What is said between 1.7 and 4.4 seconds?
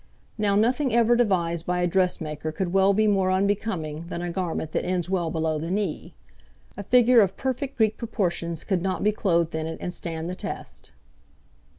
a dressmaker could well be more unbecoming than a